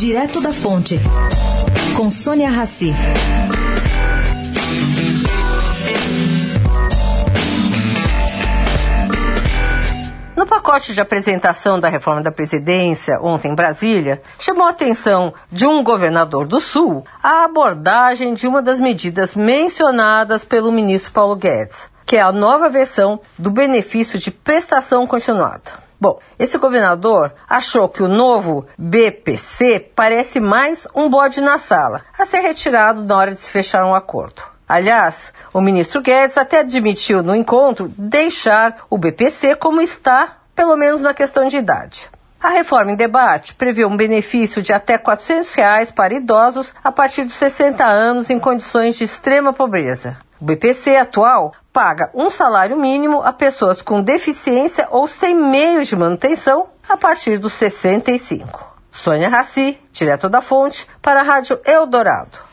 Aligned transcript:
Direto 0.00 0.40
da 0.40 0.50
Fonte, 0.50 0.98
com 1.94 2.10
Sônia 2.10 2.48
Rassi. 2.48 2.90
No 10.34 10.46
pacote 10.46 10.94
de 10.94 11.02
apresentação 11.02 11.78
da 11.78 11.90
reforma 11.90 12.22
da 12.22 12.32
Presidência, 12.32 13.20
ontem 13.20 13.52
em 13.52 13.54
Brasília, 13.54 14.22
chamou 14.38 14.66
a 14.66 14.70
atenção 14.70 15.34
de 15.52 15.66
um 15.66 15.84
governador 15.84 16.46
do 16.46 16.60
Sul 16.60 17.04
a 17.22 17.44
abordagem 17.44 18.32
de 18.32 18.48
uma 18.48 18.62
das 18.62 18.80
medidas 18.80 19.34
mencionadas 19.34 20.42
pelo 20.46 20.72
ministro 20.72 21.12
Paulo 21.12 21.36
Guedes, 21.36 21.90
que 22.06 22.16
é 22.16 22.22
a 22.22 22.32
nova 22.32 22.70
versão 22.70 23.20
do 23.38 23.50
benefício 23.50 24.18
de 24.18 24.30
prestação 24.30 25.06
continuada. 25.06 25.89
Bom, 26.00 26.18
esse 26.38 26.56
governador 26.56 27.30
achou 27.46 27.86
que 27.86 28.02
o 28.02 28.08
novo 28.08 28.66
BPC 28.78 29.92
parece 29.94 30.40
mais 30.40 30.88
um 30.94 31.10
bode 31.10 31.42
na 31.42 31.58
sala, 31.58 32.00
a 32.18 32.24
ser 32.24 32.40
retirado 32.40 33.04
na 33.04 33.14
hora 33.18 33.32
de 33.32 33.40
se 33.40 33.50
fechar 33.50 33.84
um 33.84 33.94
acordo. 33.94 34.42
Aliás, 34.66 35.30
o 35.52 35.60
ministro 35.60 36.00
Guedes 36.00 36.38
até 36.38 36.60
admitiu 36.60 37.22
no 37.22 37.36
encontro 37.36 37.90
deixar 37.98 38.86
o 38.88 38.96
BPC 38.96 39.56
como 39.56 39.82
está, 39.82 40.38
pelo 40.54 40.74
menos 40.74 41.02
na 41.02 41.12
questão 41.12 41.48
de 41.48 41.58
idade. 41.58 42.08
A 42.42 42.48
reforma 42.48 42.92
em 42.92 42.96
debate 42.96 43.52
prevê 43.52 43.84
um 43.84 43.94
benefício 43.94 44.62
de 44.62 44.72
até 44.72 44.96
400 44.96 45.52
reais 45.52 45.90
para 45.90 46.14
idosos 46.14 46.72
a 46.82 46.90
partir 46.90 47.24
dos 47.24 47.34
60 47.34 47.84
anos 47.84 48.30
em 48.30 48.38
condições 48.38 48.96
de 48.96 49.04
extrema 49.04 49.52
pobreza. 49.52 50.16
O 50.40 50.46
BPC 50.46 50.96
atual 50.96 51.52
paga 51.72 52.10
um 52.14 52.30
salário 52.30 52.76
mínimo 52.76 53.22
a 53.22 53.32
pessoas 53.32 53.80
com 53.80 54.02
deficiência 54.02 54.88
ou 54.90 55.06
sem 55.06 55.34
meios 55.34 55.88
de 55.88 55.96
manutenção 55.96 56.68
a 56.88 56.96
partir 56.96 57.38
dos 57.38 57.52
65. 57.54 58.70
Sônia 58.92 59.28
Raci, 59.28 59.78
direto 59.92 60.28
da 60.28 60.42
fonte, 60.42 60.86
para 61.00 61.20
a 61.20 61.22
Rádio 61.22 61.60
Eldorado. 61.64 62.49